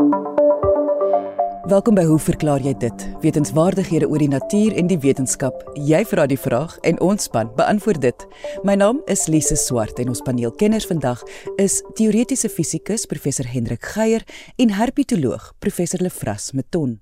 [0.00, 3.02] Welkom by Hoe verklaar jy dit?
[3.20, 5.60] Wetenskapwaardighede oor die natuur en die wetenskap.
[5.76, 8.26] Jy vra die vraag en ons span beantwoord dit.
[8.64, 11.20] My naam is Lise Swart en ons paneelkenners vandag
[11.60, 14.24] is teoretiese fisikus professor Hendrik Geier
[14.56, 17.00] en herpetoloog professor Lefras Meton.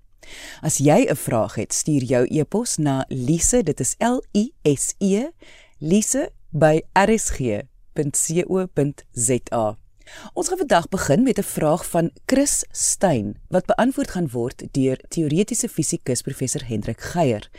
[0.61, 4.95] As jy 'n vraag het, stuur jou e-pos na lise, dit is L I S
[4.99, 5.30] E,
[5.79, 7.69] lise by rsg.co.za.
[10.33, 14.99] Ons gaan vandag begin met 'n vraag van Chris Stein wat beantwoord gaan word deur
[15.09, 17.51] teoretiese fisikus professor Hendrik Geier.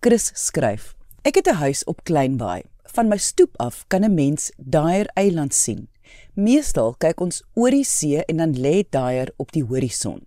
[0.00, 2.62] Chris skryf: Ek het 'n huis op Kleinbaai.
[2.82, 5.88] Van my stoep af kan 'n mens Daier Eiland sien.
[6.34, 10.26] Meestal kyk ons oor die see en dan lê Daier op die horison.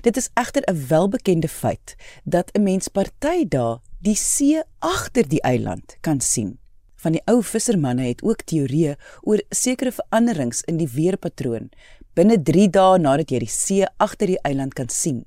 [0.00, 5.42] Dit is egter 'n welbekende feit dat 'n mens party dae die see agter die
[5.42, 6.58] eiland kan sien
[7.02, 11.70] van die ou vissermanne het ook teorieë oor sekere veranderings in die weerpatroon
[12.18, 15.22] binne 3 dae nadat jy die see agter die eiland kan sien.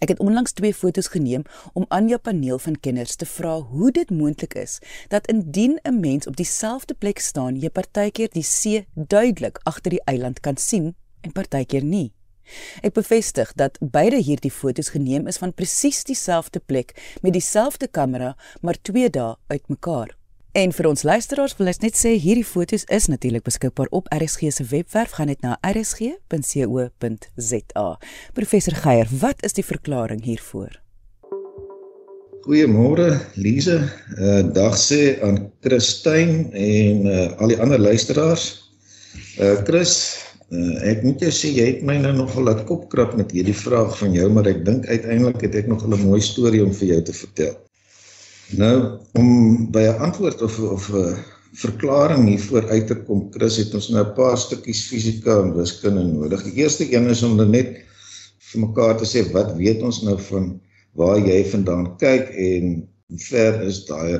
[0.00, 1.42] Ek het onlangs twee fotos geneem
[1.76, 4.78] om aan jou paneel van kenners te vra hoe dit moontlik is
[5.12, 10.04] dat indien 'n mens op dieselfde plek staan, jy partykeer die see duidelik agter die
[10.04, 12.12] eiland kan sien en partykeer nie.
[12.82, 18.36] Ek bevestig dat beide hierdie fotos geneem is van presies dieselfde plek met dieselfde kamera,
[18.60, 20.19] maar 2 dae uitmekaar.
[20.52, 24.50] En vir ons luisteraars wil ek net sê hierdie foto's is natuurlik beskikbaar op RSG
[24.50, 26.24] se webwerf gaan net na rsg.co.za.
[28.34, 30.74] Professor Geier, wat is die verklaring hiervoor?
[32.42, 33.78] Goeiemôre Lize.
[34.18, 38.74] Uh dag sê aan Christyn en uh al die ander luisteraars.
[39.38, 40.18] Uh Chris,
[40.50, 43.94] uh, ek moet jou sê jy het my nou nogal laat kopkrap met hierdie vraag
[44.02, 47.02] van jou, maar ek dink uiteindelik het ek nog 'n mooi storie om vir jou
[47.06, 47.54] te vertel.
[48.58, 49.28] Nou om
[49.70, 51.16] by 'n antwoord of of 'n
[51.52, 56.02] verklaring hiervoor uit te kom, Chris, het ons nou 'n paar stukkies fisika en wiskunde
[56.02, 56.42] nodig.
[56.42, 57.84] Die eerste een is om net
[58.38, 60.60] vir mekaar te sê wat weet ons nou van
[60.92, 62.88] waar jy vandaan kyk en
[63.28, 64.18] ver is daai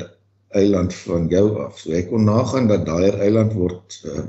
[0.48, 1.78] eiland van jou af.
[1.78, 4.22] So ek kon nagaan dat daai eiland word uh,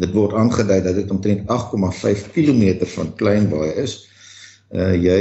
[0.00, 4.06] dit word aangedui dat dit omtrent 8,5 km van Kleinbaai is.
[4.70, 5.20] Uh jy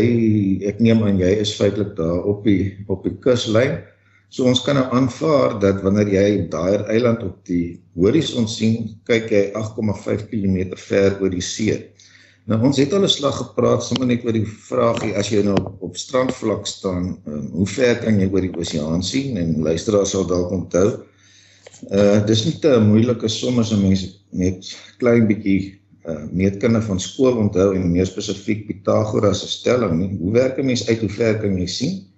[0.67, 3.79] ek neem aan jy is feitelik daar op die op die kuslyn.
[4.29, 9.31] So ons kan nou aanvaar dat wanneer jy daai eiland op die horison sien, kyk
[9.34, 11.79] jy 8,5 km ver oor die see.
[12.50, 15.57] Nou ons het al 'n slag gepraat sommer net oor die vraagie as jy nou
[15.85, 20.25] op strandvlak staan, um, hoe ver kan jy oor die oseaan sien en luisteraars sal
[20.25, 21.03] dalk onthou.
[21.91, 24.66] Uh dis nie te moeilike somme as mense net
[25.00, 30.18] klein bietjie uh meetkunde van skool onthou en meer spesifiek Pythagoras se stelling nie.
[30.22, 32.08] Hoe werk 'n mens uit hoe ver kan jy sien?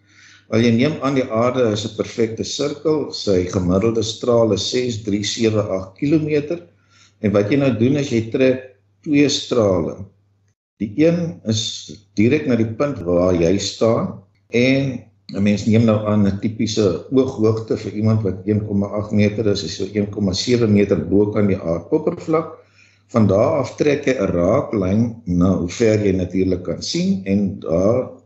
[0.52, 5.94] Al jy neem aan die aarde is 'n perfekte sirkel, sy gemiddelde straal is 6378
[5.96, 6.60] km.
[7.24, 8.66] En wat jy nou doen is jy trek
[9.06, 9.96] twee strale.
[10.82, 11.62] Die een is
[12.20, 14.20] direk na die punt waar jy staan
[14.50, 15.00] en
[15.32, 19.78] 'n mens neem nou aan 'n tipiese ooghoogte vir iemand wat 1,8 meter is, is
[19.78, 22.58] so 1,7 meter bo kan die aardoppervlak.
[23.08, 27.60] Van daar af trek jy 'n raaklyn na hoe ver jy natuurlik kan sien en
[27.60, 28.21] daar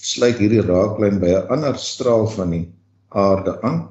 [0.00, 2.66] sluit hierdie raaklyn by 'n ander straal van die
[3.08, 3.88] aarde aan.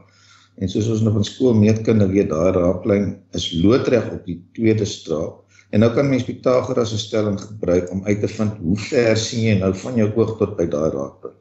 [0.59, 4.86] En soos ons nog in skool meetkunde weet, daai raaklyn is loodreg op die tweede
[4.86, 5.44] straal.
[5.72, 9.44] En nou kan mens Pythagoras se stelling gebruik om uit te vind hoe ver sien
[9.46, 11.36] jy nou van jou oog tot by daai raaklyn.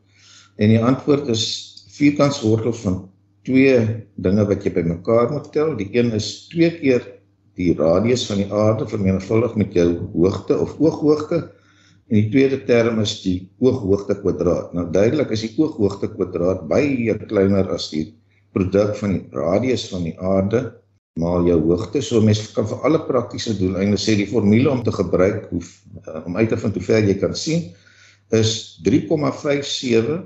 [0.58, 1.44] En die antwoord is
[1.96, 2.98] vierkantswortel van
[3.48, 3.78] twee
[4.20, 5.74] dinge wat jy bymekaar moet tel.
[5.78, 7.06] Die een is 2 keer
[7.58, 11.48] die radius van die aarde vermenigvuldig met jou hoogte of ooghoogte
[12.08, 14.72] En die tweede term is die ooghoogte kwadraat.
[14.76, 18.06] Nou duidelik is die ooghoogte kwadraat baie kleiner as die
[18.56, 20.62] produk van die radius van die aarde
[21.20, 22.00] maal jou hoogte.
[22.04, 26.22] So mense kan vir alle praktiese doeleindes sê die formule om te gebruik hoe uh,
[26.24, 27.68] om uit te vind hoe ver jy kan sien
[28.36, 30.18] is 3,57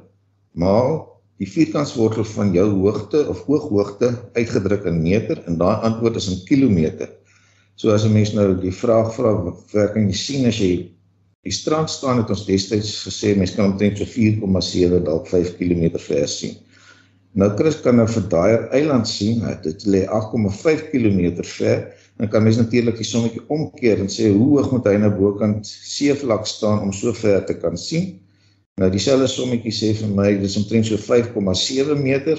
[0.58, 0.96] maal
[1.42, 6.42] die vierkantswortel van jou hoogte of ooghoogte uitgedruk in meter en daai antwoord is in
[6.46, 7.10] kilometer.
[7.74, 9.34] So as 'n mens nou die vraag vra,
[9.72, 10.92] waar kan jy sien as jy
[11.42, 15.98] Die strand staan het ons destyds gesê mense kan omtrent so 4,7 dalk 5 km
[15.98, 16.54] ver sien.
[17.34, 21.86] Nou Chris kan nou vir daai eiland sien, dit lê 8,5 km ver.
[22.20, 25.66] Dan kan mens natuurlik die sommetjie omkeer en sê hoe hoog moet hy nou bokant
[25.66, 28.20] seevlak staan om so ver te kan sien?
[28.78, 32.38] Nou dieselfde sommetjie sê vir my dis omtrent so 5,7 meter.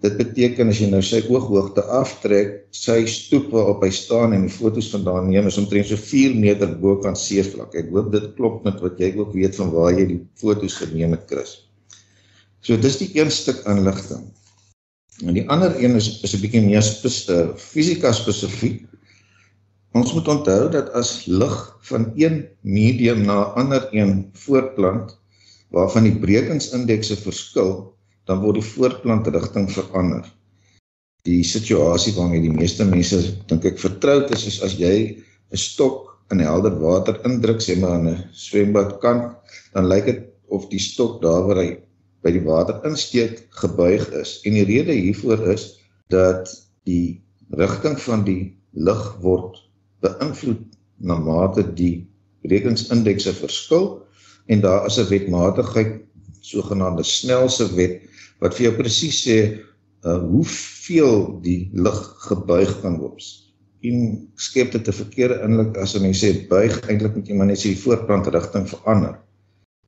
[0.00, 4.52] Dit beteken as jy nou sy ooghoogte aftrek, sy stoep waarop hy staan en die
[4.52, 7.76] fotos vandaan neem is omtrent so 4 meter bo kan seevlak.
[7.76, 11.12] Ek hoop dit klop met wat jy ook weet van waar jy die fotos geneem
[11.18, 11.58] het, Chris.
[12.64, 14.24] So dis die een stuk inligting.
[15.20, 18.86] En die ander een is is 'n bietjie meer spesifiek, fisika spesifiek.
[19.92, 21.56] Ons moet onthou dat as lig
[21.92, 25.18] van een medium na 'n ander een voortplant
[25.70, 27.92] waarvan die brekingsindekse verskil,
[28.26, 30.26] dan word die voortplantrigting verander.
[31.28, 33.20] Die situasie waarmee die meeste mense
[33.50, 34.96] dink ek vertroud is is as jy
[35.52, 39.36] 'n stok in helder water indruk sê maar in 'n swembad kant,
[39.74, 41.70] dan lyk dit of die stok daar waar hy
[42.22, 44.40] by die water insteek gebuig is.
[44.44, 46.50] En die rede hiervoor is dat
[46.84, 47.22] die
[47.56, 49.58] rigting van die lig word
[50.04, 50.62] beïnvloed
[50.98, 52.06] na mate die
[52.44, 54.06] berekingsindekse verskil
[54.46, 56.00] en daar is 'n wetmatigheid
[56.40, 58.00] sogenaamde snelse wet
[58.40, 59.38] wat vir jou presies sê
[60.04, 63.24] uh, hoeveel die lig gebuig kan word.
[63.84, 67.60] En skep dit 'n verkeerde indruk as jy sê buig eintlik moet jy maar net
[67.60, 69.20] sê die voorplant rigting verander.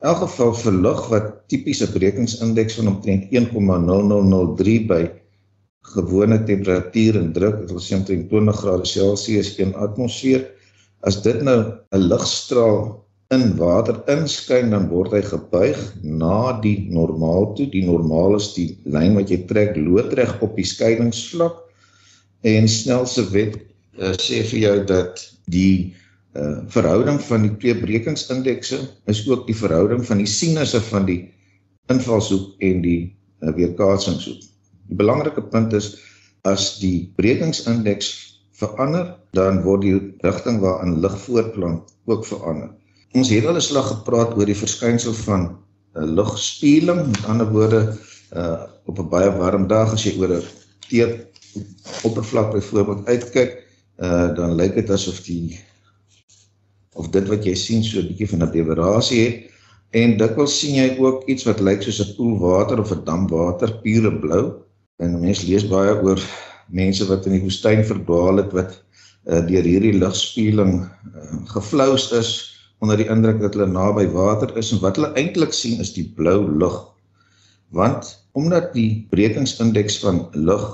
[0.03, 5.03] In elk geval vir lig wat tipiese berekingsindeks van omtrent 1,0003 by
[5.95, 10.47] gewone temperatuur en druk, dit wil sê omtrent 20 grade Celsius in atmosfeer,
[11.03, 11.59] as dit nou
[11.93, 17.67] 'n ligstraal in water inskyn, dan word hy gebuig na die normaal toe.
[17.73, 21.57] Die normaal is die lyn wat jy trek loodreg op die skeidingsvlak.
[22.49, 23.57] En snelse wet
[23.99, 25.95] uh, sê vir jou dat die
[26.33, 28.79] uh verhouding van die twee brekingsindekse
[29.13, 31.19] is ook die verhouding van die sinusse van die
[31.93, 33.01] invalshoek en die
[33.45, 34.41] uh, weerkaatsingshoek.
[34.89, 35.93] Die belangrike punt is
[36.49, 38.15] as die brekingsindeks
[38.57, 42.73] verander, dan word die rigting waarin lig voortplant ook verander.
[43.13, 45.43] Ons het al 'n slag gepraat oor die verskynsel van
[45.97, 47.81] uh, lugspieeling, met ander woorde
[48.37, 50.45] uh op 'n baie warm dag as jy oor 'n
[50.89, 51.29] teer
[52.03, 53.53] oppervlak byvoorbeeld uitkyk,
[53.99, 55.61] uh dan lyk dit asof die
[56.93, 59.51] of dit wat jy sien so 'n bietjie van 'n deviasie het.
[59.93, 63.29] En dikwels sien jy ook iets wat lyk soos 'n poel water of 'n dam
[63.29, 64.65] water pure blou
[64.97, 66.21] en mense lees baie oor
[66.69, 68.73] mense wat in die woestyn verdwaal het wat
[69.27, 72.52] uh, deur hierdie ligspieeling uh, geflous is
[72.83, 74.73] onder die indruk dat hulle naby water is.
[74.75, 76.79] En wat hulle eintlik sien is die blou lug.
[77.71, 80.65] Want omdat die brekingsindeks van lig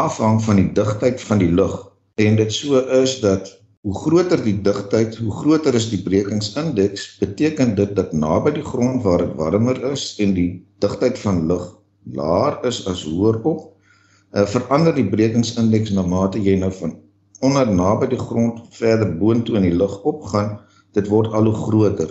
[0.00, 1.74] afhang van die digtheid van die lug
[2.22, 3.50] en dit so is dat
[3.82, 9.02] Hoe groter die digtheid, hoe groter is die brekingsindeks, beteken dit dat naby die grond
[9.02, 10.50] waar dit warmer is en die
[10.84, 11.64] digtheid van lug
[12.18, 13.64] laer is as hoër op,
[14.38, 16.94] uh, verander die brekingsindeks na mate jy nou van
[17.42, 20.60] onder naby die grond verder boontoe in die lug opgaan,
[20.96, 22.10] dit word al hoe groter.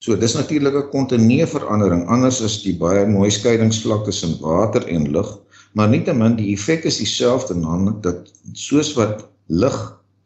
[0.00, 2.06] So dis natuurlik 'n kontinue verandering.
[2.08, 5.38] Anders is die baie mooi skeidingsvlak tussen water en lug,
[5.74, 9.78] maar nietemin die effek is dieselfde, naamlik dat soos wat lig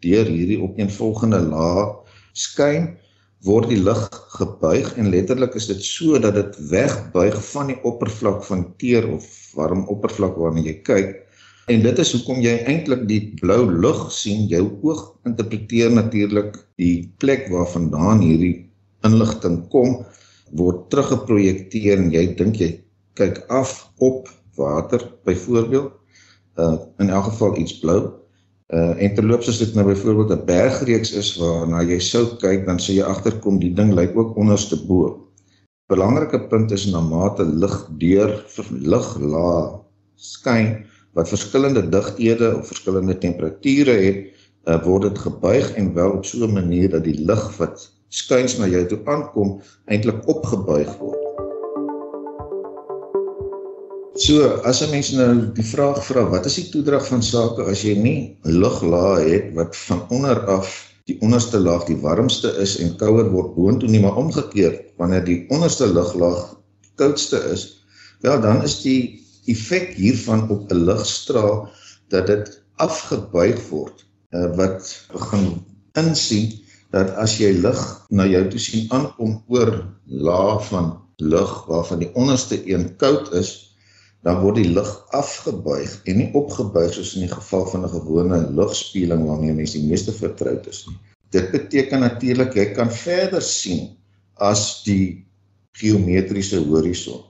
[0.04, 2.92] deur hierdie opeenvolgende laag skyn
[3.44, 4.00] word die lig
[4.38, 9.26] gebuig en letterlik is dit so dat dit wegbuig van die oppervlak van teer of
[9.56, 11.12] warm oppervlak waarna jy kyk
[11.72, 17.10] en dit is hoekom jy eintlik die blou lig sien jou oog interpreteer natuurlik die
[17.22, 18.56] plek waarvandaan hierdie
[19.06, 20.00] inligting kom
[20.58, 22.70] word teruggeprojekteer en jy dink jy
[23.18, 24.28] kyk af op
[24.58, 25.92] water byvoorbeeld
[26.58, 28.00] uh, in elk geval iets blou
[28.72, 32.78] Uh en terloops as dit nou byvoorbeeld 'n bergreeks is waarna jy sou kyk, dan
[32.80, 35.28] sou jy agterkom die ding lyk ook onderste bo.
[35.92, 38.32] Belangrike punt is na mate lig deur
[38.70, 39.84] lig laag
[40.16, 44.24] skyn wat verskillende digthede of verskillende temperature het,
[44.66, 48.58] uh, word dit gebuig en wel op so 'n manier dat die lig wat skuins
[48.58, 51.20] na jou toe aankom eintlik opgebuig word.
[54.14, 57.82] So, as 'n mens nou die vraag vra, wat is die toedrag van sake as
[57.82, 62.96] jy nie luglaag het wat van onder af die onderste laag die warmste is en
[62.96, 66.56] kouer word boontoe nie, maar omgekeerd, wanneer die onderste luglaag
[66.94, 67.84] koudste is,
[68.20, 71.68] wel dan is die effek hiervan op 'n ligstraal
[72.08, 76.52] dat dit afgebuig word, uh, wat begin insien
[76.90, 79.72] dat as jy lig na jou toe sien aankom oor
[80.06, 83.74] laag van lug waarvan die onderste een koud is,
[84.24, 88.38] dan word die lig afgebuig en nie opgebuig soos in die geval van 'n gewone
[88.56, 90.96] lugspieeling waarmee mense die meeste vertroud is nie.
[91.30, 93.96] Dit beteken natuurlik jy kan verder sien
[94.34, 95.26] as die
[95.72, 97.24] geometriese horison.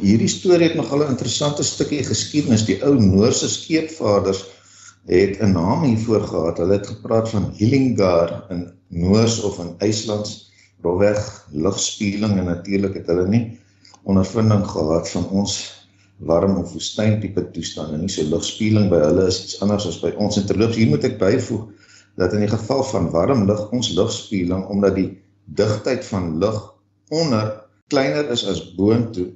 [0.00, 2.64] Hierdie storie het nogal 'n interessante stukkie geskiedenis.
[2.64, 4.44] Die ou Noorse skeepvaarders
[5.06, 6.58] het 'n naam hiervoor gehad.
[6.58, 10.52] Hulle het gepraat van Hillingar in Noors of in IJslands,
[10.84, 13.44] rowweg lugspieeling en natuurlik het hulle nie
[14.04, 15.54] ondervinding gehad van ons
[16.28, 20.12] warm of woestyn tipe toestande nie so lugspieeling by hulle is iets anders as by
[20.20, 21.64] ons en terloops hier moet ek byvoeg
[22.20, 25.08] dat in die geval van warm lug ons lugspieeling omdat die
[25.58, 26.60] digtheid van lug
[27.10, 27.50] onder
[27.92, 29.32] kleiner is as boontoe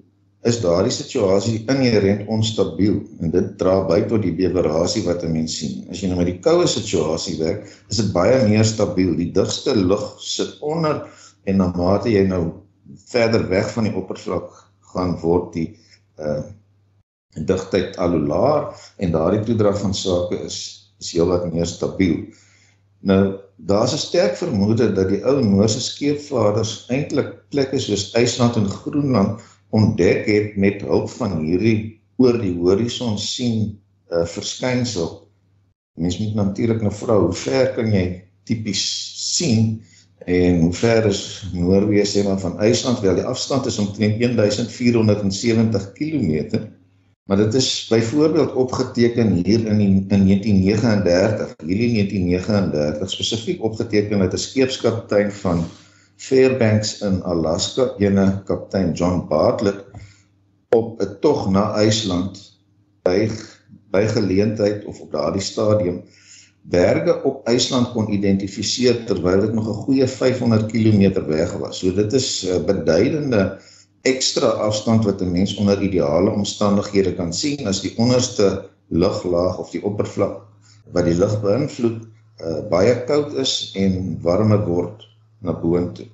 [0.46, 5.58] is daardie situasie inherënt onstabiel en dit dra by tot die beverasie wat 'n mens
[5.58, 5.86] sien.
[5.90, 9.16] As jy nou met die koue situasie werk, is dit baie meer stabiel.
[9.16, 11.08] Die digste lug sit onder
[11.44, 12.52] en na mate jy nou
[13.10, 14.64] verder weg van die oppervlak
[14.94, 15.76] gaan word die
[16.18, 16.42] uh
[17.38, 18.64] digtheid al hoe laer
[18.96, 20.58] en daardie toedrag van sake is
[20.98, 22.24] is heelwat meer stabiel.
[23.00, 28.68] Nou daar's 'n sterk vermoede dat die ou Noorse skeepvaarders eintlik plekke soos IJsland en
[28.68, 29.40] Groenland
[29.70, 33.78] ontdek het met hulp van hierdie oor die horison sien
[34.10, 35.28] uh, verskynsel.
[35.98, 38.06] Mens moet natuurlik nou vra hoe ver kan jy
[38.48, 38.84] tipies
[39.34, 39.82] sien?
[40.28, 41.22] En hoe ver is
[41.54, 43.00] Noorwe sê maar van IJsland?
[43.00, 46.66] Wel die afstand is omtrent 1470 km
[47.28, 54.32] Maar dit is byvoorbeeld opgeteken hier in die, in 1939, Julie 1939 spesifiek opgeteken met
[54.32, 55.64] 'n skeepskaptein van
[56.18, 59.84] Fairbanks in Alaska, ene kaptein John Bartlett
[60.74, 62.40] op 'n tog na IJsland
[63.06, 63.30] by
[63.90, 66.02] by geleentheid of op daardie stadium
[66.62, 71.78] berge op IJsland kon identifiseer terwyl dit nog 'n goeie 500 km weg was.
[71.78, 73.60] So dit is 'n beduidende
[74.02, 79.70] ekstra afstand wat 'n mens onder ideale omstandighede kan sien as die onderste luglaag of
[79.70, 80.42] die oppervlak
[80.92, 85.07] wat die lug beïnvloed uh, baie koud is en warmer word
[85.44, 86.06] na boontoe.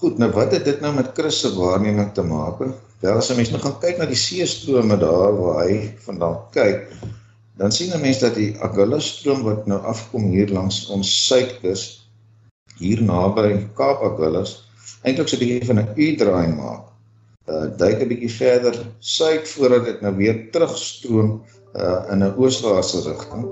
[0.00, 2.62] Goed, nou wat het dit nou met Chris se waarneming te maak?
[3.00, 6.88] Wel as 'n mens nou gaan kyk na die seestrome daar waar hy vandaan kyk,
[7.60, 11.82] dan sien 'n mens dat die Agulhas stroom wat nou afkom hier langs ons suidkus
[12.78, 14.52] hier naby Kaap Agulhas
[15.04, 16.84] eintlik so 'n bietjie van 'n U-draai maak
[17.52, 21.30] uh duik 'n bietjie verder suid voordat dit nou weer terugstroom
[21.74, 23.44] uh in 'n ooswaartse rigting.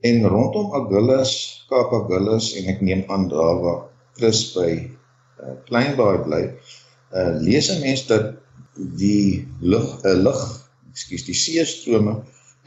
[0.00, 1.32] En rondom Agulhas,
[1.68, 3.80] Kaap Agulhas en ek neem aan daar waar
[4.18, 4.70] Chris by
[5.42, 6.42] uh Kleinbaai bly,
[7.14, 8.34] uh lees 'n mens dat
[8.74, 10.42] die lug 'n uh, lug,
[10.92, 12.14] ekskuus, die seestrome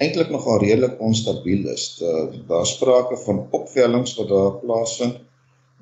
[0.01, 2.01] eintlik nogal redelik onstabiel is.
[2.47, 5.19] Daar sprake van opwellings wat daar plaasvind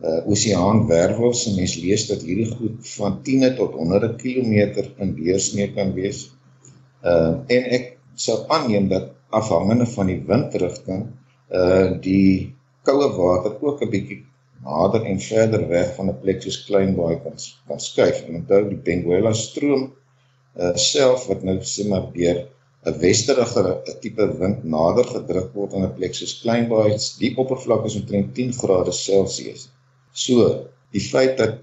[0.03, 5.71] uh, oseaanwervels en mens lees dat hierdie goed van 10 tot 100 km in deursnee
[5.73, 6.27] kan wees.
[7.03, 11.07] Uh en ek sal aanneem dat afhangende van die windrigting
[11.49, 14.19] uh die koue water ook 'n bietjie
[14.63, 17.35] nader en verder weg van 'n plek soos Kleinbaai kan
[17.67, 18.21] kan skuif.
[18.27, 19.83] En onthou die Benguela stroom
[20.59, 22.47] uh self wat nou sê maar deur
[22.85, 23.63] 'n westerige
[24.01, 28.53] tipe wind nader gedruk word aan 'n plek soos Kleinbaai, die oppervlak is omtrent 10
[28.61, 29.69] grade Celsius.
[30.11, 30.35] So,
[30.91, 31.55] die feit dat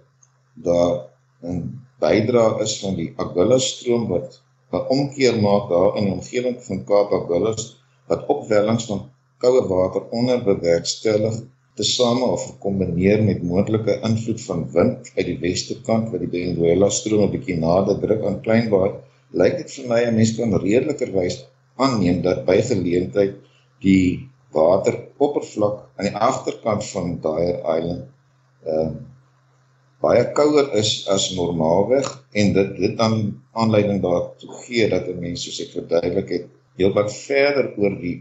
[0.54, 1.08] daar
[1.42, 1.62] 'n
[2.00, 6.84] bydra is van die Agulhas stroom wat 'n omkeer maak daar in die omgewing van
[6.84, 7.76] Kaap Agulhas
[8.08, 9.10] wat opwellings van
[9.42, 11.36] koue water onder bewerkstellig
[11.76, 16.88] tesame of gekombineer met moontlike invloed van wind uit die weste kant wat die Benguela
[16.98, 18.92] stroom 'n bietjie nader druk aan Kleinbaai,
[19.42, 21.36] lyk dit vir my 'n mens kan redelikerwys
[21.76, 23.34] aanneem dat by geleentheid
[23.84, 28.04] die wateroppervlak aan die agterkant van Dyer Island
[28.74, 28.90] uh,
[30.04, 32.08] baie kouer is as normaalweg
[32.40, 33.18] en dit dit dan
[33.52, 36.46] aanleiding daartoe gee dat 'n mens soos ek verduidelik het
[36.80, 38.16] heelwat verder oor die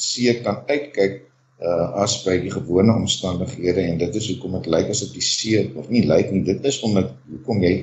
[0.00, 1.20] see kan uitkyk
[1.60, 5.64] uh, as by die gewone omstandighede en dit is hoekom dit lyk asof die see
[5.74, 7.74] of nie lyk nie dit is omdat hoekom jy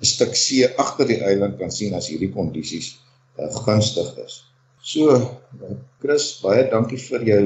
[0.00, 2.96] 'n stuk see agter die eiland kan sien as hierdie kondisies
[3.38, 4.42] uh, gunstig is.
[4.82, 5.16] So
[6.02, 7.42] Chris, baie dankie vir jou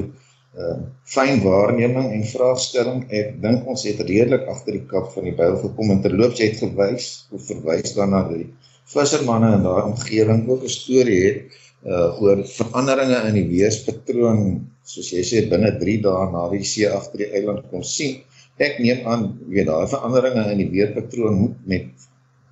[0.58, 3.04] uh fyn waarneming en vraagstelling.
[3.14, 6.58] Ek dink ons het redelik agter die kap van die byl gekom en terloops het
[6.58, 8.48] gewys of verwys daarna dat die
[8.90, 14.40] vissermanne in daai omgewing ook 'n storie het uh oor veranderinge in die weerspatroon
[14.84, 18.20] soos jy sê binne 3 dae na die see agter die eiland kon sien.
[18.60, 22.08] Ek neem aan, weet daai veranderinge in die weerpatroon moet met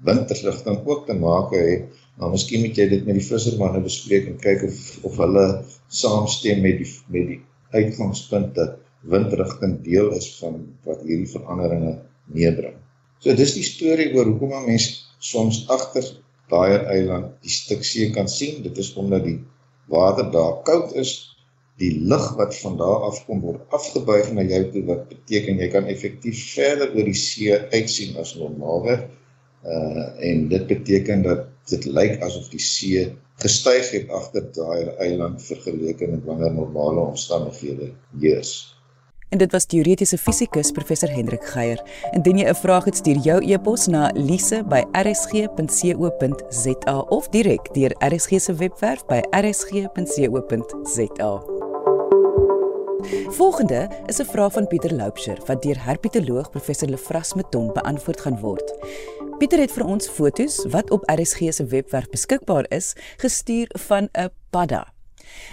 [0.07, 1.85] windrigting ook te maak hê.
[2.19, 4.79] Maar miskien moet jy dit met die vissermanne bespreek en kyk of
[5.11, 5.47] of hulle
[6.01, 7.41] saamstem met die met die
[7.77, 8.79] uitgangspunt dat
[9.13, 11.99] windrigting deel is van wat hierdie veranderinge
[12.33, 12.79] meebring.
[13.21, 16.07] So dis die storie oor hoekom 'n mens soms agter
[16.51, 18.63] daai eiland die stuk see kan sien.
[18.63, 19.39] Dit is omdat die
[19.93, 21.15] water daar koud is.
[21.79, 25.69] Die lug wat van daar af kom word afgebuig na jou toe wat beteken jy
[25.71, 29.07] kan effektief verder oor die see uitsien as normaalweg.
[29.63, 33.07] Uh en dit beteken dat dit lyk asof die see
[33.39, 38.78] gestyg het agter daai eiland vergeleke met wanneer normale omstandighede heers.
[39.29, 41.83] En dit was teoretiese fisikus professor Hendrik Geier.
[42.17, 48.55] Indien jy 'n vraag het, stuur jou e-pos na lise@rsg.co.za of direk deur RSG se
[48.55, 51.43] webwerf by rsg.co.za.
[53.29, 58.41] Volgende is 'n vraag van Pieter Loupsher wat deur herpetoloog professor Lefras Meton beantwoord gaan
[58.41, 58.75] word.
[59.39, 64.31] Pieter het vir ons fotos wat op RSG se webwerf beskikbaar is, gestuur van 'n
[64.51, 64.93] padda.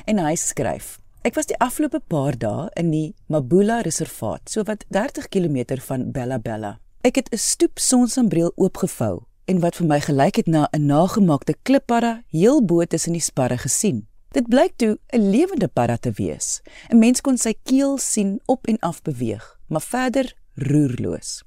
[0.06, 4.84] En hy skryf: Ek was die afgelope paar dae in die Mabula Reservaat, so wat
[4.94, 6.76] 30 km van Bella Bella.
[7.02, 11.56] Ek het 'n stoep sonsambreel oopgevou en wat vir my gelyk het na 'n nagemaakte
[11.64, 14.08] klippadda heel bo tussen die sparre gesien.
[14.34, 16.62] Dit blyk toe 'n lewende padda te wees.
[16.92, 21.44] 'n Mens kon sy keel sien op en af beweeg, maar verder roerloos.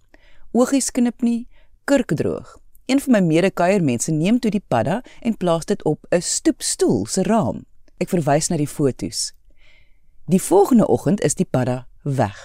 [0.52, 1.46] Oogies knip nie,
[1.84, 2.58] kurkdroog.
[2.86, 7.22] Een van my medekuiermense neem toe die padda en plaas dit op 'n stoepstoel se
[7.22, 7.64] raam.
[7.98, 9.37] Ek verwys na die fotos.
[10.28, 12.36] Die volgende oggend is die padda weg.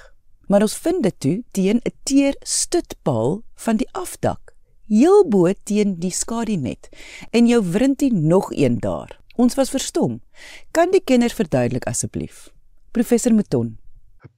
[0.48, 4.54] Maar ons vind dit toe teen 'n teer stutpaal van die afdak,
[4.88, 6.90] heel bo teen die skadinet.
[7.32, 9.20] En jou wrintie nog een daar.
[9.36, 10.22] Ons was verstom.
[10.72, 12.54] Kan die kinders verduidelik asseblief?
[12.92, 13.78] Professor Mouton.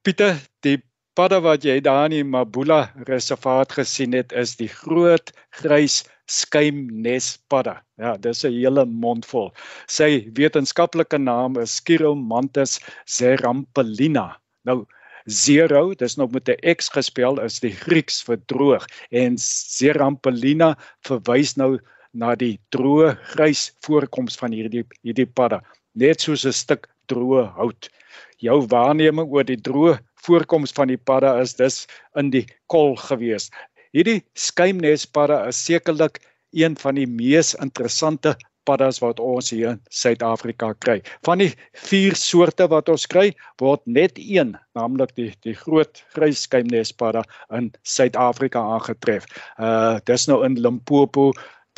[0.02, 0.82] Pieter, die
[1.14, 7.82] padda wat jy daar in die Mabula reservaat gesien het, is die groot grys skuimnespadda.
[7.98, 9.54] Ja, dis 'n hele mond vol.
[9.88, 14.38] Sy wetenskaplike naam is Chiromantis zerampelina.
[14.66, 14.86] Nou
[15.28, 21.56] Zero, dis nog met 'n X gespel, is die Grieks vir droog en Zerampelina verwys
[21.58, 21.80] nou
[22.14, 25.62] na die droë grys voorkoms van hierdie hierdie padda,
[25.96, 27.90] net soos 'n stuk droë hout.
[28.38, 33.50] Jou waarneming oor die droë voorkoms van die padda is dus in die kol gewees.
[33.96, 36.18] Hierdie skuimnespadda is sekerlik
[36.52, 38.34] een van die mees interessante
[38.68, 40.98] paddas wat ons hier in Suid-Afrika kry.
[41.24, 41.52] Van die
[41.86, 43.30] vier soorte wat ons kry,
[43.62, 47.24] word net een, naamlik die die groot grys skuimnespadda
[47.56, 49.30] in Suid-Afrika aangetref.
[49.56, 51.30] Uh dis nou in Limpopo,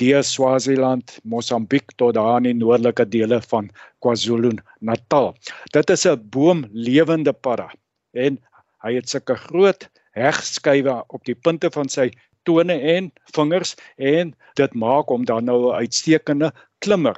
[0.01, 3.69] deur Swaziland, Mosambiek tot daar in die noordelike dele van
[4.01, 5.35] KwaZulu-Natal.
[5.73, 7.69] Dit is 'n boomlewende padda
[8.13, 8.41] en
[8.81, 12.09] hy het sulke groot hegskywe op die punte van sy
[12.49, 17.17] tone en vingers en dit maak hom dan nou 'n uitstekende klimmer.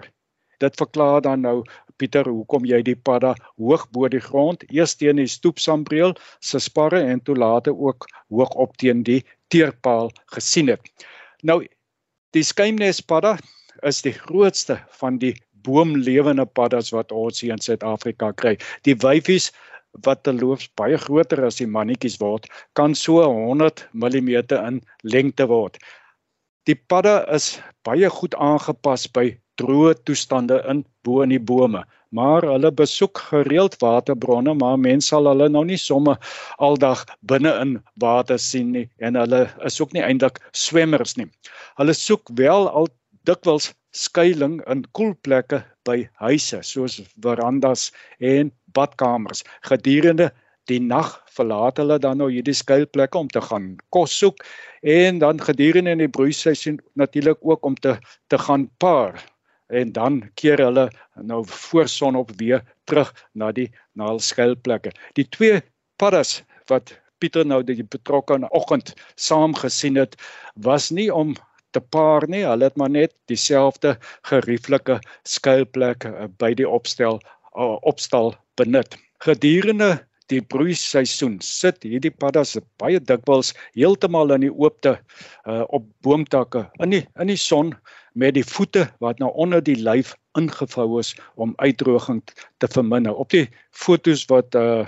[0.60, 1.63] Dit verklaar dan nou
[2.00, 7.01] Pieter, hoekom jy die padda hoog bo die grond, eers teen die stoepsambreel se sparre
[7.01, 10.79] en toe later ook hoog op teen die teerpaal gesien het.
[11.44, 11.65] Nou
[12.38, 13.32] Die skuimnespadda
[13.89, 15.32] is die grootste van die
[15.65, 18.52] boomlewende paddas wat ons hier in Suid-Afrika kry.
[18.86, 19.50] Die wyfies
[20.06, 25.80] wat terloops baie groter as die mannetjies word, kan so 100 mm in lengte word.
[26.67, 31.82] Die padda is baie goed aangepas by droë toestande in bo in die bome,
[32.15, 36.15] maar hulle besoek gereeld waterbronne, maar mense sal hulle nou nie somme
[36.58, 41.28] aldag binne in water sien nie en hulle is ook nie eintlik swemmers nie.
[41.82, 42.89] Hulle soek wel al
[43.28, 49.43] dikwels skuilings in koel plekke by huise soos verandas en badkamers.
[49.67, 50.29] Gedurende
[50.69, 54.43] die nag verlaat hulle dan nou hierdie skuilplekke om te gaan kos soek
[54.86, 57.97] en dan gedurende die broeiseisoen natuurlik ook om te
[58.29, 59.17] te gaan paar
[59.69, 64.93] en dan keer hulle nou voor sonop weer terug na die na hul skuilplekke.
[65.17, 65.62] Die twee
[66.01, 70.15] paddas wat Pieter nou die betrokke in oggend saam gesien het,
[70.55, 71.34] was nie om
[71.75, 73.97] te paar nie, hulle het maar net dieselfde
[74.29, 77.19] gerieflike skuilplek eh, by die opstel
[77.56, 78.98] opstal benut.
[79.24, 79.98] Gedurende
[80.30, 84.94] die broeiseisoen sit hierdie paddas baie dikwels heeltemal in die oopte
[85.50, 87.74] uh, op boomtakke in die in die son
[88.14, 92.22] met die voete wat nou onder die lyf ingevou is om uitdroging
[92.62, 93.16] te verminder.
[93.16, 94.86] Op die fotos wat uh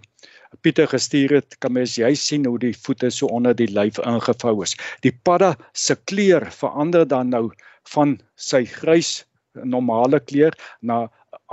[0.59, 4.57] Pieter gestuur het, kan mens jy sien hoe die voete so onder die lyf ingevou
[4.65, 4.73] is.
[4.99, 7.45] Die padda se kleur verander dan nou
[7.93, 9.21] van sy grys
[9.63, 11.05] normale kleur na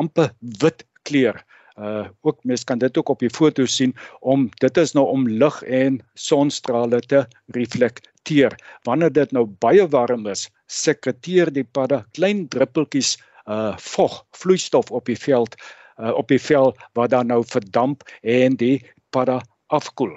[0.03, 1.41] amper wit kleur
[1.79, 5.29] uh ook mens kan dit ook op die foto sien om dit is nou om
[5.29, 8.57] lig en sonstrale te reflekteer.
[8.83, 13.17] Wanneer dit nou baie warm is, sekreteer die padda klein druppeltjies
[13.47, 15.55] uh vog, vloeistof op die veld
[15.99, 20.17] uh op die vel wat dan nou verdamp en die padda afkoel.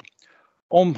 [0.68, 0.96] Om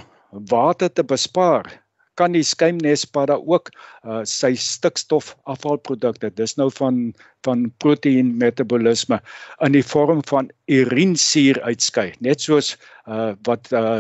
[0.50, 1.83] water te bespaar,
[2.20, 3.72] kan die skuimnespadda ook
[4.06, 9.18] uh, sy stikstof afvalprodukte dis nou van van proteïen metabolisme
[9.66, 12.74] in die vorm van urinesuur uitskei net soos
[13.08, 14.00] uh, wat uh,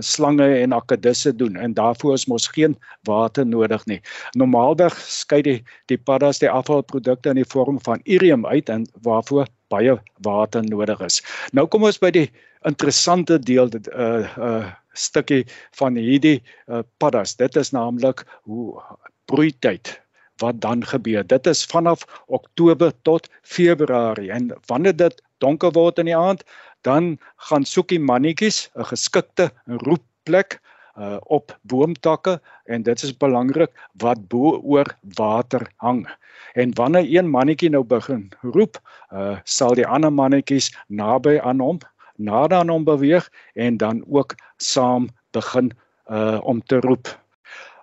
[0.00, 2.76] slange en akedisse doen en daarvoor is mos geen
[3.08, 4.00] water nodig nie.
[4.40, 5.58] Normaalweg skei die
[5.92, 11.00] die paddas die afvalprodukte in die vorm van urium uit en waarvoor baie water nodig
[11.04, 11.20] is.
[11.52, 12.28] Nou kom ons by die
[12.64, 15.42] interessante deel dit uh uh stukkie
[15.74, 16.38] van hierdie
[16.70, 17.34] uh, paddas.
[17.36, 18.78] Dit is naamlik hoe
[19.26, 19.90] broeityd
[20.38, 21.26] wat dan gebeur.
[21.26, 26.44] Dit is vanaf Oktober tot Februarie en wanneer dit donker word in die aand,
[26.86, 27.16] dan
[27.48, 30.60] gaan soek die mannetjies 'n geskikte roepplek
[30.94, 34.86] uh op boomtakke en dit is belangrik wat bo oor
[35.18, 36.06] water hang.
[36.54, 38.78] En wanneer een mannetjie nou begin roep,
[39.10, 41.78] uh sal die ander mannetjies naby aan hom,
[42.16, 45.72] nader aan hom beweeg en dan ook saam begin
[46.10, 47.08] uh om te roep.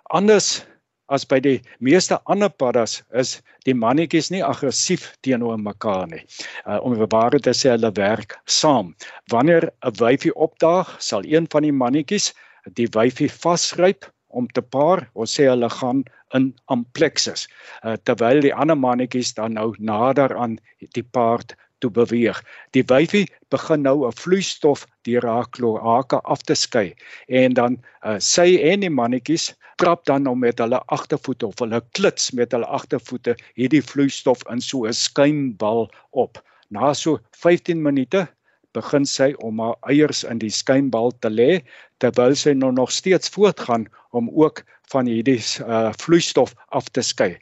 [0.04, 0.64] Anders
[1.12, 6.22] as by die meeste ander paddas is die mannetjies nie aggressief teenoor mekaar nie.
[6.66, 8.94] Uh om ware te sê hulle werk saam.
[9.32, 12.32] Wanneer 'n wyfie opdaag, sal een van die mannetjies
[12.78, 15.08] die wyfie vasgryp om te paar.
[15.14, 17.48] Ons sê hulle gaan in amplexus.
[17.84, 22.38] Uh terwyl die ander mannetjies dan nou nader aan die paard toe beweeg.
[22.76, 26.94] Die wyfie begin nou 'n vloeistof deur haar kloake af te skei
[27.28, 31.82] en dan uh, sy en die mannetjies trap dan nou met hulle agtervoete of hulle
[31.98, 36.38] klits met hulle agtervoete hierdie vloeistof in so 'n skuimbal op.
[36.70, 38.28] Na so 15 minute
[38.72, 41.60] begin sy om haar eiers in die skuimbal te lê
[41.98, 47.36] terwyl sy nou nog steeds voortgaan om ook van hierdie uh, vloeistof af te skei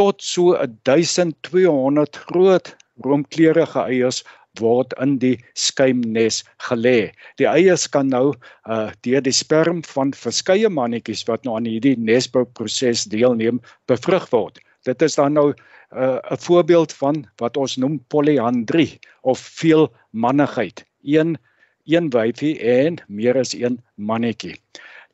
[0.00, 4.22] tot so 1200 groot roomkleurige eiers
[4.58, 7.12] word in die skuimnes gelê.
[7.38, 8.32] Die eiers kan nou
[8.66, 14.58] uh deur die sperm van verskeie mannetjies wat nou aan hierdie nesbouproses deelneem bevrug word.
[14.88, 20.84] Dit is dan nou 'n uh, voorbeeld van wat ons noem polyandrie of veelmannigheid.
[21.02, 21.38] Een
[21.84, 24.60] een wyfie en meer as een mannetjie.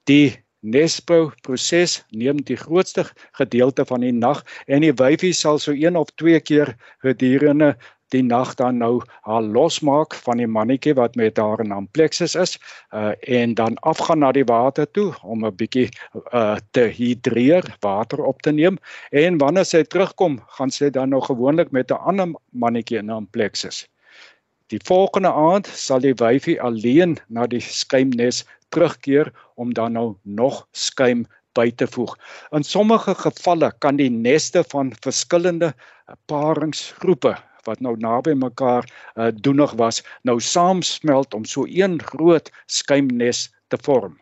[0.05, 0.37] Die
[0.67, 3.05] Nesbou proses neem die grootste
[3.39, 6.75] gedeelte van die nag en die wyfie sal so een of twee keer
[7.07, 7.77] gedurende
[8.15, 12.57] die nag dan nou haar losmaak van die mannetjie wat met haar in amplexus is
[12.91, 15.89] uh, en dan afgaan na die water toe om 'n bietjie
[16.33, 18.79] uh, te hidreer, water op te neem
[19.11, 23.87] en wanneer sy terugkom, gaan sy dan nou gewoonlik met 'n ander mannetjie in amplexus.
[24.67, 30.67] Die volgende aand sal die wyfie alleen na die skuimnes terugkeer om dan nou nog
[30.73, 31.27] skuim
[31.57, 32.17] by te voeg.
[32.51, 35.73] In sommige gevalle kan die neste van verskillende
[36.31, 43.49] paringsgroepe wat nou naby mekaar uh, doenig was, nou saamsmelt om so een groot skuimnes
[43.69, 44.15] te vorm.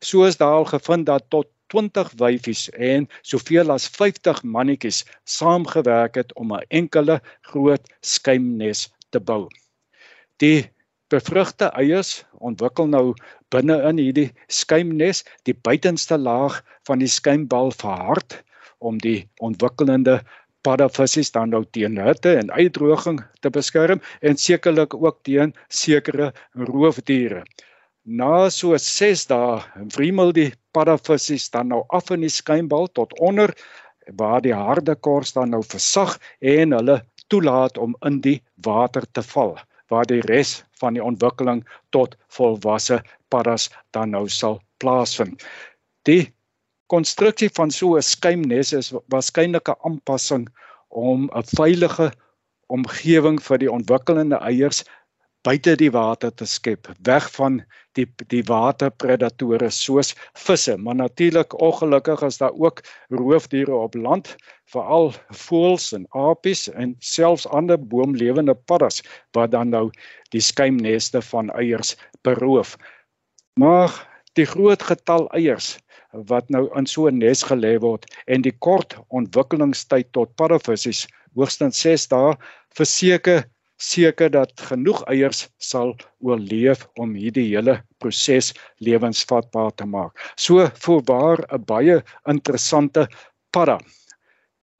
[0.00, 6.14] So is daar al gevind dat tot 20 wyfies en soveel as 50 mannetjies saamgewerk
[6.14, 9.48] het om 'n enkele groot skuimnes te bou.
[10.36, 10.70] Die
[11.08, 13.14] bevrugte eiers ontwikkel nou
[13.54, 18.40] binne in hierdie skuimnes die buitenste laag van die skuimbal verhard
[18.78, 20.20] om die ontwikkelende
[20.66, 26.32] paddavissies dan nou teen hitte en uitdroging te beskerm en sekerlik ook teen sekere
[26.70, 27.44] roofdiere.
[28.06, 33.54] Na so 6 dae wriemel die paddavissies dan nou af in die skuimbal tot onder
[34.18, 39.22] waar die harde kors dan nou versag en hulle toelaat om in die water te
[39.34, 39.56] val
[39.90, 41.62] waar die res van die ontwikkeling
[41.94, 45.42] tot volwasse paddas dan nou sal plaasvind.
[46.02, 46.32] Die
[46.86, 50.48] konstruksie van so 'n skuimnes is waarskynlik 'n aanpassing
[50.88, 52.12] om 'n veilige
[52.66, 54.84] omgewing vir die ontwikkelende eiers
[55.46, 57.60] buite die water te skep, weg van
[57.94, 62.82] die die waterpredatore soos visse, maar natuurlik ongelukkig is daar ook
[63.14, 64.34] roofdiere op land,
[64.72, 65.12] veral
[65.44, 69.02] voëls en apies en selfs ander boomlewende paddas
[69.38, 69.86] wat dan nou
[70.34, 71.94] die skuimneste van eiers
[72.26, 72.74] beroof.
[73.56, 73.92] Maar
[74.36, 75.76] die groot getal eiers
[76.28, 81.80] wat nou in so 'n nes gelê word en die kort ontwikkelingstyd tot paddavissies hoogstens
[81.80, 82.34] 6 dae
[82.76, 83.44] verseker
[83.80, 90.12] seker dat genoeg eiers sal oorleef om hierdie hele proses lewensvatbaar te maak.
[90.36, 93.08] So voorwaar 'n baie interessante
[93.52, 93.78] padda.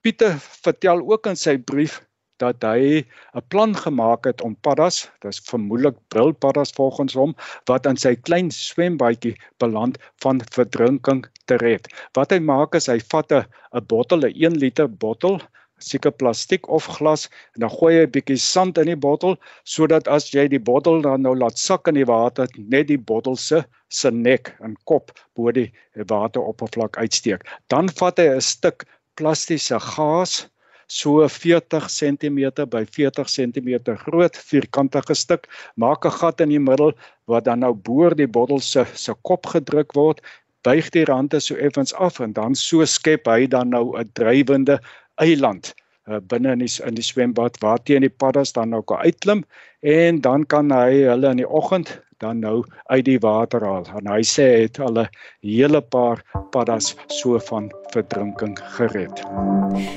[0.03, 2.01] Pieter vertel ook in sy brief
[2.43, 7.35] dat hy 'n plan gemaak het om paddas, dis vermoedelik brilpaddas volgens hom,
[7.71, 11.89] wat in sy klein swembadjie beland van verdrinking te red.
[12.13, 13.45] Wat hy maak is hy vat 'n
[13.75, 15.41] 'n bottel, 'n 1 liter bottel,
[15.79, 20.09] seker plastiek of glas en dan gooi hy 'n bietjie sand in die bottel sodat
[20.09, 23.65] as jy die bottel dan nou laat sak in die water, net die bottel se
[23.89, 27.45] se nek en kop bo die wateroppervlak uitsteek.
[27.69, 28.85] Dan vat hy 'n stuk
[29.17, 30.47] plastiese gaas
[30.87, 33.71] so 40 cm by 40 cm
[34.05, 36.93] groot vierkantige stuk maak 'n gat in die middel
[37.27, 40.21] wat dan nou boor die bottel se se kop gedruk word
[40.63, 44.79] buig die rande so effens af en dan so skep hy dan nou 'n drywende
[45.17, 45.75] eiland
[46.09, 49.45] uh, binne in die in die swembad waar teen die paddas dan nou kan uitklim
[49.81, 53.87] en dan kan hy hulle in die oggend dan nou uit die water haal.
[53.99, 55.09] En hy sê hy het al 'n
[55.41, 59.25] hele paar paddas so van verdrinking gered.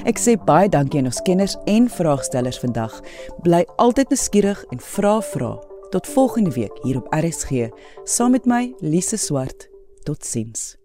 [0.06, 3.02] Ek sê baie dankie aan ons kenners en vraagstellers vandag.
[3.44, 5.60] Bly altyd beskierig en vra vra.
[5.92, 7.70] Tot volgende week hier op RSG
[8.04, 9.70] saam met my Lise Swart.
[10.04, 10.79] Totsiens.